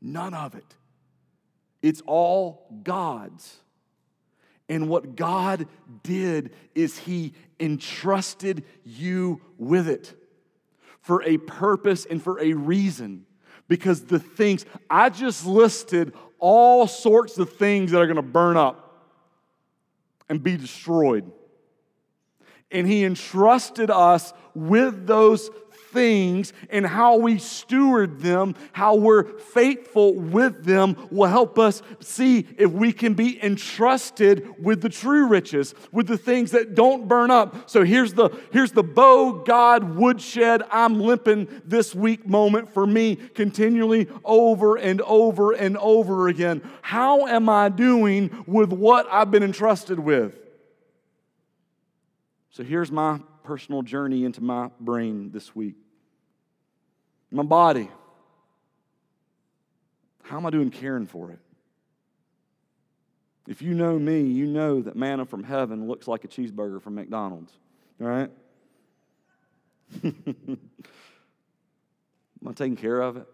[0.00, 0.74] None of it.
[1.82, 3.60] It's all God's.
[4.68, 5.66] And what God
[6.02, 10.14] did is He entrusted you with it
[11.00, 13.26] for a purpose and for a reason.
[13.68, 18.56] Because the things, I just listed all sorts of things that are going to burn
[18.56, 19.04] up
[20.28, 21.30] and be destroyed.
[22.70, 25.50] And He entrusted us with those
[25.96, 32.46] things and how we steward them, how we're faithful with them, will help us see
[32.58, 37.30] if we can be entrusted with the true riches, with the things that don't burn
[37.30, 37.70] up.
[37.70, 43.16] So here's the here's the bow God woodshed I'm limping this week moment for me
[43.16, 46.60] continually over and over and over again.
[46.82, 50.38] How am I doing with what I've been entrusted with?
[52.50, 55.76] So here's my personal journey into my brain this week
[57.30, 57.90] my body.
[60.22, 61.38] How am I doing caring for it?
[63.46, 66.96] If you know me, you know that manna from heaven looks like a cheeseburger from
[66.96, 67.52] McDonald's,
[67.98, 68.30] right?
[70.04, 70.58] am
[72.44, 73.26] I taking care of it?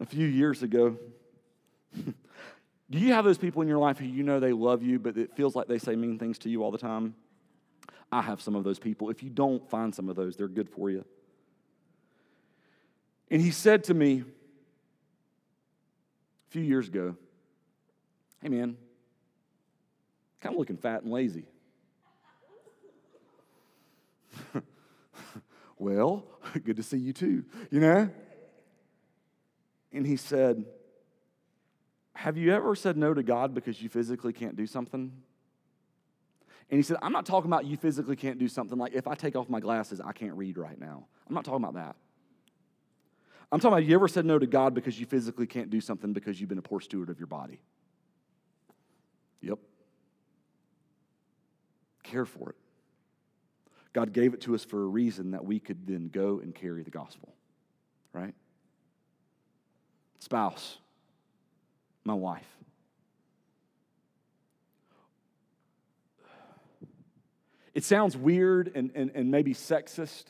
[0.00, 0.96] A few years ago,
[1.94, 5.16] do you have those people in your life who you know they love you, but
[5.16, 7.14] it feels like they say mean things to you all the time?
[8.12, 9.08] I have some of those people.
[9.08, 11.04] If you don't find some of those, they're good for you.
[13.30, 14.24] And he said to me a
[16.50, 17.16] few years ago,
[18.42, 18.76] Hey, man,
[20.40, 21.44] kind of looking fat and lazy.
[25.78, 26.24] well,
[26.64, 28.08] good to see you too, you know?
[29.92, 30.64] And he said,
[32.14, 35.12] Have you ever said no to God because you physically can't do something?
[36.70, 39.14] And he said, I'm not talking about you physically can't do something like if I
[39.14, 41.06] take off my glasses, I can't read right now.
[41.28, 41.96] I'm not talking about that.
[43.52, 46.12] I'm talking about you ever said no to God because you physically can't do something
[46.12, 47.60] because you've been a poor steward of your body?
[49.42, 49.58] Yep.
[52.04, 52.56] Care for it.
[53.92, 56.84] God gave it to us for a reason that we could then go and carry
[56.84, 57.34] the gospel,
[58.12, 58.34] right?
[60.20, 60.78] Spouse,
[62.04, 62.46] my wife.
[67.74, 70.24] It sounds weird and, and, and maybe sexist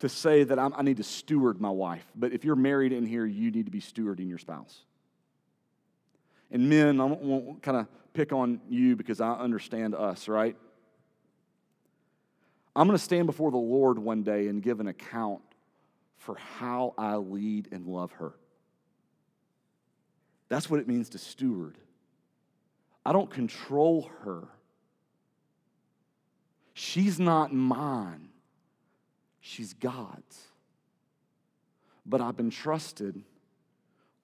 [0.00, 2.04] to say that I'm, i need to steward my wife.
[2.14, 4.84] But if you're married in here, you need to be stewarding your spouse.
[6.50, 10.56] And men, I won't, won't kind of pick on you because I understand us, right?
[12.74, 15.40] I'm going to stand before the Lord one day and give an account
[16.18, 18.34] for how I lead and love her.
[20.48, 21.76] That's what it means to steward.
[23.04, 24.48] I don't control her.
[26.74, 28.28] She's not mine.
[29.48, 30.48] She's God's.
[32.04, 33.22] But I've been trusted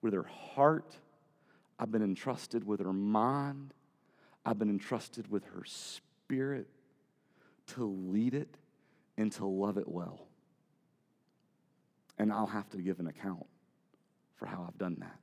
[0.01, 0.97] with her heart.
[1.79, 3.73] I've been entrusted with her mind.
[4.45, 6.67] I've been entrusted with her spirit
[7.67, 8.57] to lead it
[9.17, 10.27] and to love it well.
[12.19, 13.45] And I'll have to give an account
[14.35, 15.19] for how I've done that.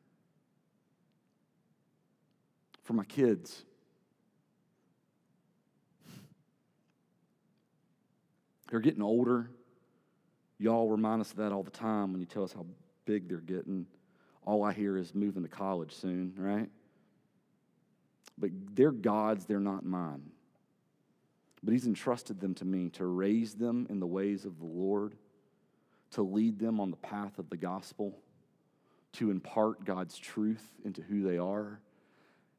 [2.84, 3.64] For my kids,
[8.70, 9.50] they're getting older.
[10.60, 12.66] Y'all remind us of that all the time when you tell us how
[13.06, 13.86] big they're getting.
[14.44, 16.68] All I hear is moving to college soon, right?
[18.36, 20.20] But they're God's, they're not mine.
[21.62, 25.14] But He's entrusted them to me to raise them in the ways of the Lord,
[26.10, 28.18] to lead them on the path of the gospel,
[29.14, 31.80] to impart God's truth into who they are.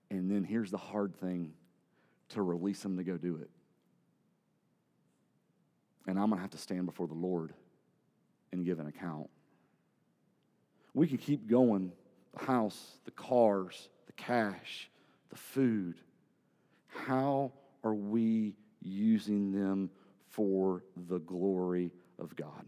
[0.10, 1.54] And then here's the hard thing
[2.30, 3.49] to release them to go do it.
[6.08, 7.54] And I'm going to have to stand before the Lord
[8.52, 9.30] and give an account.
[10.93, 11.91] We can keep going
[12.38, 14.89] the house, the cars, the cash,
[15.30, 15.95] the food.
[16.88, 17.52] How
[17.84, 19.89] are we using them
[20.30, 22.66] for the glory of God?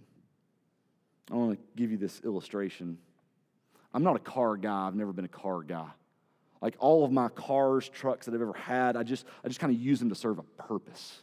[1.31, 2.97] I want to give you this illustration.
[3.93, 5.89] I'm not a car guy, I've never been a car guy.
[6.61, 9.73] Like all of my cars, trucks that I've ever had, I just, I just kind
[9.73, 11.21] of use them to serve a purpose.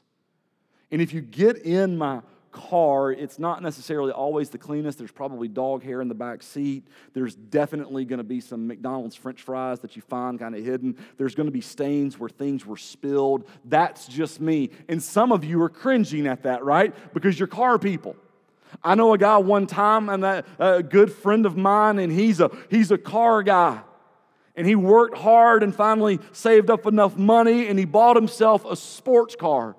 [0.91, 2.21] And if you get in my
[2.53, 4.99] car, it's not necessarily always the cleanest.
[4.99, 6.87] There's probably dog hair in the back seat.
[7.13, 10.97] There's definitely going to be some McDonald's french fries that you find kind of hidden.
[11.17, 13.49] There's going to be stains where things were spilled.
[13.65, 14.71] That's just me.
[14.89, 16.95] And some of you are cringing at that, right?
[17.15, 18.17] Because you're car people.
[18.85, 22.41] I know a guy one time, and that a good friend of mine, and he's
[22.41, 23.81] a he's a car guy.
[24.57, 28.77] And he worked hard and finally saved up enough money and he bought himself a
[28.77, 29.77] sports car.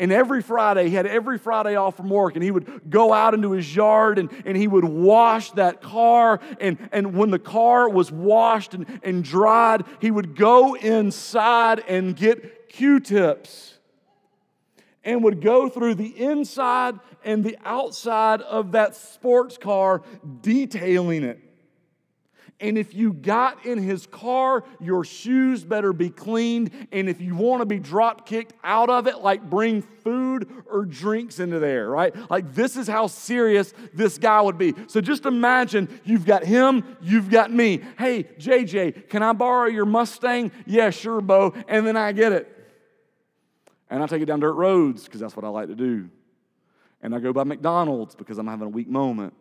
[0.00, 3.34] And every Friday, he had every Friday off from work, and he would go out
[3.34, 6.40] into his yard and, and he would wash that car.
[6.58, 12.16] And, and when the car was washed and, and dried, he would go inside and
[12.16, 13.74] get Q tips
[15.04, 20.02] and would go through the inside and the outside of that sports car,
[20.40, 21.49] detailing it.
[22.60, 26.70] And if you got in his car, your shoes better be cleaned.
[26.92, 30.84] And if you want to be drop kicked out of it, like bring food or
[30.84, 32.14] drinks into there, right?
[32.30, 34.74] Like this is how serious this guy would be.
[34.88, 37.80] So just imagine you've got him, you've got me.
[37.98, 40.52] Hey, JJ, can I borrow your Mustang?
[40.66, 41.54] Yeah, sure, Bo.
[41.66, 42.56] And then I get it.
[43.88, 46.10] And I take it down dirt roads because that's what I like to do.
[47.02, 49.32] And I go by McDonald's because I'm having a weak moment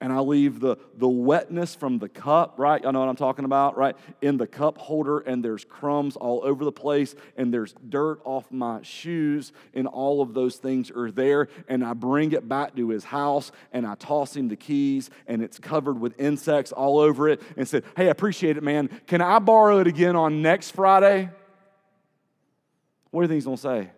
[0.00, 2.84] and I leave the, the wetness from the cup, right?
[2.84, 3.96] I know what I'm talking about, right?
[4.20, 8.50] In the cup holder, and there's crumbs all over the place, and there's dirt off
[8.50, 11.48] my shoes, and all of those things are there.
[11.68, 15.42] And I bring it back to his house, and I toss him the keys, and
[15.42, 18.88] it's covered with insects all over it, and said, Hey, I appreciate it, man.
[19.06, 21.30] Can I borrow it again on next Friday?
[23.12, 23.90] What do you think he's gonna say?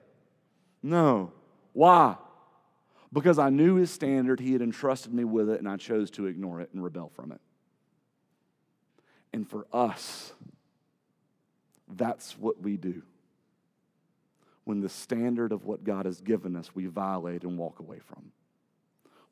[0.83, 1.33] No.
[1.73, 2.17] Why?
[3.15, 6.27] Because I knew his standard, he had entrusted me with it, and I chose to
[6.27, 7.41] ignore it and rebel from it.
[9.33, 10.33] And for us,
[11.89, 13.03] that's what we do.
[14.65, 18.33] When the standard of what God has given us, we violate and walk away from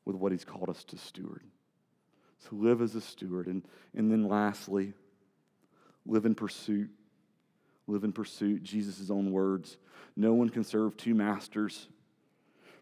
[0.05, 1.43] with what he's called us to steward.
[2.39, 3.47] So live as a steward.
[3.47, 3.63] And,
[3.95, 4.93] and then lastly,
[6.05, 6.89] live in pursuit.
[7.87, 8.63] Live in pursuit.
[8.63, 9.77] Jesus' own words.
[10.15, 11.87] No one can serve two masters.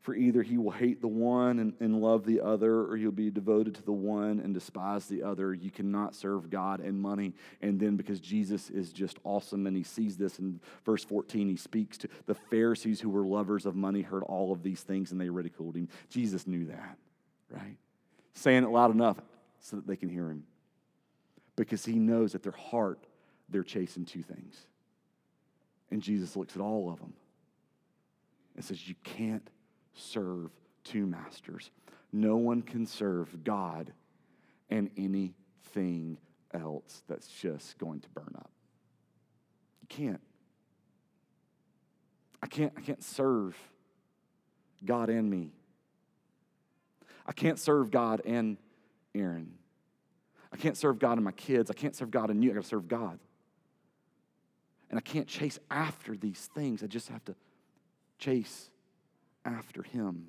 [0.02, 3.30] For either he will hate the one and, and love the other, or he'll be
[3.30, 5.54] devoted to the one and despise the other.
[5.54, 7.34] You cannot serve God and money.
[7.62, 11.56] And then, because Jesus is just awesome and he sees this in verse 14, he
[11.56, 15.22] speaks to the Pharisees who were lovers of money, heard all of these things, and
[15.22, 15.88] they ridiculed him.
[16.10, 16.98] Jesus knew that,
[17.52, 17.78] right?
[18.34, 19.18] Saying it loud enough
[19.60, 20.44] so that they can hear him.
[21.56, 23.06] Because he knows at their heart,
[23.50, 24.56] they're chasing two things.
[25.92, 27.14] And Jesus looks at all of them
[28.56, 29.48] and says, You can't
[29.94, 30.52] serve
[30.84, 31.72] two masters.
[32.12, 33.94] No one can serve God
[34.70, 36.18] and anything
[36.54, 38.52] else that's just going to burn up.
[39.82, 40.22] You can't.
[42.44, 43.56] I can't, I can't serve
[44.84, 45.52] God and me.
[47.26, 48.58] I can't serve God and
[49.14, 49.54] Erin.
[50.52, 51.70] I can't serve God and my kids.
[51.70, 52.52] I can't serve God and you.
[52.52, 53.20] I gotta serve God.
[54.90, 56.84] And I can't chase after these things.
[56.84, 57.36] I just have to
[58.20, 58.70] chase
[59.46, 60.28] after him.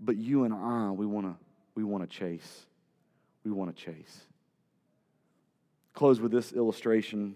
[0.00, 1.34] But you and I, we want to
[1.74, 2.66] we want to chase.
[3.44, 4.20] We want to chase.
[5.92, 7.34] Close with this illustration.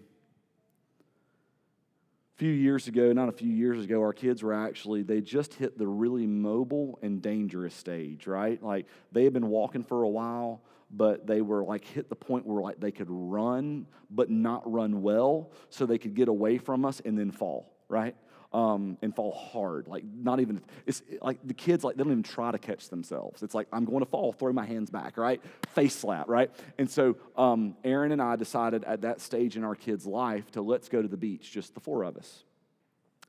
[2.35, 5.53] A few years ago, not a few years ago, our kids were actually, they just
[5.53, 8.61] hit the really mobile and dangerous stage, right?
[8.63, 12.45] Like they had been walking for a while, but they were like hit the point
[12.45, 16.83] where like they could run, but not run well, so they could get away from
[16.83, 18.15] us and then fall, right?
[18.53, 19.87] Um, and fall hard.
[19.87, 23.43] Like, not even, it's like the kids, like, they don't even try to catch themselves.
[23.43, 25.41] It's like, I'm going to fall, throw my hands back, right?
[25.69, 26.51] Face slap, right?
[26.77, 30.61] And so, um, Erin and I decided at that stage in our kids' life to
[30.61, 32.43] let's go to the beach, just the four of us.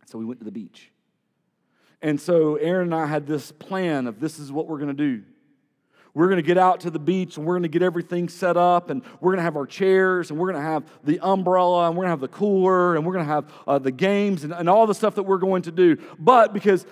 [0.06, 0.90] So we went to the beach.
[2.00, 4.92] And so, Erin and I had this plan of this is what we're going to
[4.92, 5.22] do.
[6.14, 8.58] We're going to get out to the beach and we're going to get everything set
[8.58, 11.86] up and we're going to have our chairs and we're going to have the umbrella
[11.86, 14.44] and we're going to have the cooler and we're going to have uh, the games
[14.44, 15.96] and, and all the stuff that we're going to do.
[16.18, 16.84] But because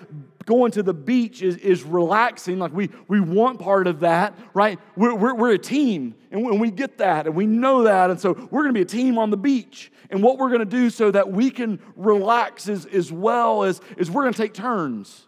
[0.45, 4.79] going to the beach is, is relaxing, like we, we want part of that, right?
[4.95, 8.09] We're, we're, we're a team and we get that and we know that.
[8.09, 9.91] And so we're going to be a team on the beach.
[10.09, 13.81] And what we're going to do so that we can relax as, as well as,
[13.97, 15.27] is we're going to take turns.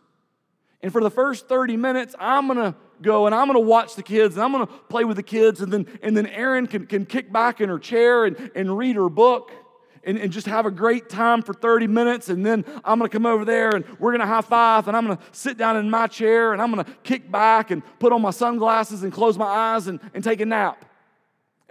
[0.81, 3.95] And for the first 30 minutes, I'm going to go and I'm going to watch
[3.95, 5.61] the kids and I'm going to play with the kids.
[5.61, 8.95] And then, and then Erin can, can kick back in her chair and, and read
[8.95, 9.51] her book
[10.03, 12.29] and, and just have a great time for 30 minutes.
[12.29, 14.95] And then I'm going to come over there and we're going to high five and
[14.95, 17.81] I'm going to sit down in my chair and I'm going to kick back and
[17.99, 20.85] put on my sunglasses and close my eyes and, and take a nap.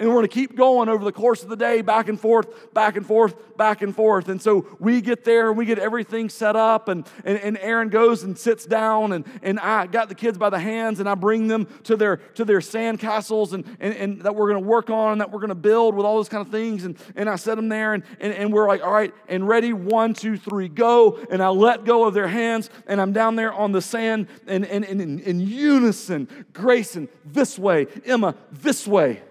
[0.02, 2.74] And we're going to keep going over the course of the day, back and forth,
[2.74, 4.28] back and forth, back and forth.
[4.28, 6.88] And so we get there and we get everything set up.
[6.88, 9.12] And, and, and Erin goes and sits down.
[9.12, 12.16] And, and I got the kids by the hands and I bring them to their,
[12.16, 15.30] to their sand castles and, and, and that we're going to work on, and that
[15.30, 16.84] we're going to build with all those kind of things.
[16.84, 19.72] And, and I set them there and, and, and we're like, all right, and ready,
[19.72, 21.16] one, two, three, go.
[21.30, 24.66] And I let go of their hands and I'm down there on the sand and,
[24.66, 29.22] and, and in, in unison, Grayson this way, Emma this way.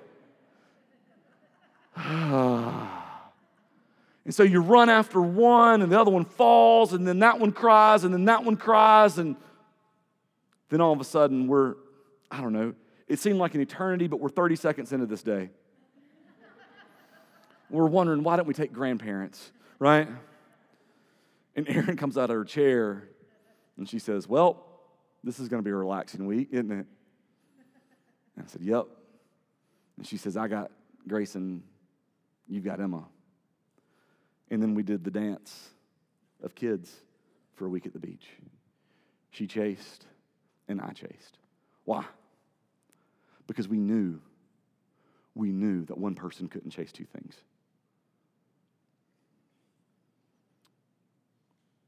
[4.26, 7.52] and so you run after one, and the other one falls, and then that one
[7.52, 9.36] cries, and then that one cries, and
[10.70, 11.76] then all of a sudden we're,
[12.30, 12.74] I don't know,
[13.08, 15.50] it seemed like an eternity, but we're 30 seconds into this day.
[17.70, 20.08] we're wondering, why don't we take grandparents, right?
[21.56, 23.10] And Erin comes out of her chair
[23.78, 24.66] and she says, Well,
[25.24, 26.86] this is going to be a relaxing week, isn't it?
[28.36, 28.86] And I said, Yep.
[29.98, 30.72] And she says, I got
[31.08, 31.64] Grayson
[32.52, 33.06] you got Emma.
[34.50, 35.70] And then we did the dance
[36.44, 36.94] of kids
[37.56, 38.28] for a week at the beach.
[39.30, 40.06] She chased,
[40.68, 41.38] and I chased.
[41.86, 42.04] Why?
[43.48, 44.20] Because we knew,
[45.34, 47.36] we knew that one person couldn't chase two things.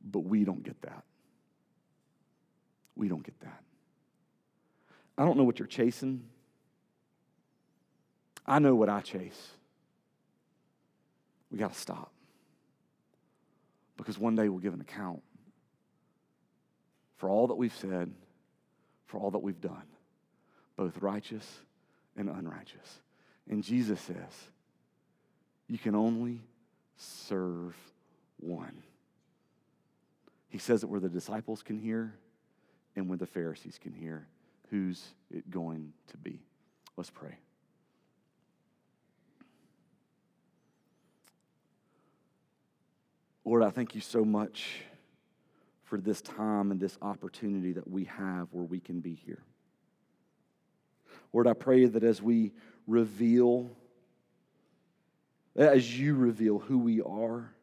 [0.02, 1.04] But we don't get that.
[2.96, 3.64] We don't get that.
[5.18, 6.24] I don't know what you're chasing.
[8.48, 9.50] I know what I chase
[11.54, 12.12] we got to stop.
[13.96, 15.22] Because one day we'll give an account
[17.18, 18.12] for all that we've said,
[19.06, 19.84] for all that we've done,
[20.76, 21.48] both righteous
[22.18, 23.02] and unrighteous.
[23.48, 24.50] And Jesus says,
[25.68, 26.42] you can only
[26.98, 27.76] serve
[28.40, 28.82] one.
[30.50, 32.16] He says it where the disciples can hear
[32.96, 34.28] and where the Pharisees can hear.
[34.72, 36.42] Who's it going to be?
[36.98, 37.38] Let's pray.
[43.46, 44.82] Lord, I thank you so much
[45.84, 49.44] for this time and this opportunity that we have where we can be here.
[51.34, 52.54] Lord, I pray that as we
[52.88, 53.70] reveal,
[55.56, 57.54] as you reveal who we are,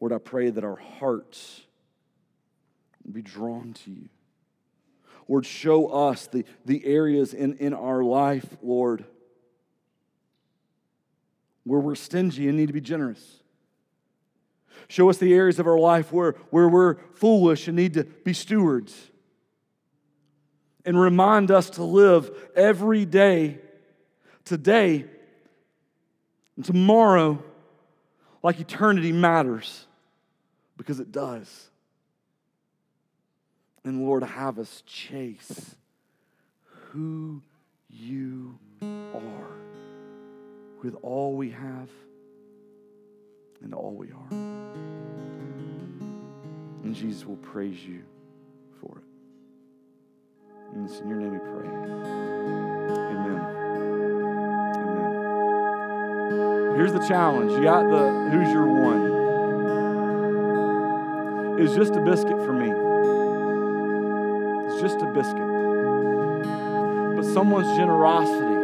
[0.00, 1.62] Lord, I pray that our hearts
[3.10, 4.08] be drawn to you.
[5.28, 9.04] Lord, show us the, the areas in, in our life, Lord
[11.66, 13.40] where we're stingy and need to be generous.
[14.88, 18.32] Show us the areas of our life where, where we're foolish and need to be
[18.32, 18.94] stewards.
[20.84, 23.58] And remind us to live every day,
[24.44, 25.06] today,
[26.54, 27.42] and tomorrow,
[28.44, 29.86] like eternity matters,
[30.76, 31.68] because it does.
[33.82, 35.74] And Lord, have us chase
[36.92, 37.42] who
[37.90, 39.65] you are
[40.86, 41.90] with all we have
[43.60, 44.30] and all we are.
[46.84, 48.04] And Jesus will praise you
[48.80, 49.04] for it.
[50.72, 51.66] And it's in your name we pray.
[53.14, 53.40] Amen.
[54.76, 56.76] Amen.
[56.76, 57.50] Here's the challenge.
[57.50, 59.16] You got the who's your one?
[61.60, 62.70] It's just a biscuit for me.
[64.70, 65.48] It's just a biscuit.
[67.16, 68.55] But someone's generosity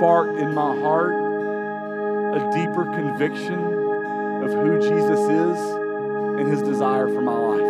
[0.00, 3.58] sparked in my heart a deeper conviction
[4.42, 5.58] of who Jesus is
[6.40, 7.69] and his desire for my life.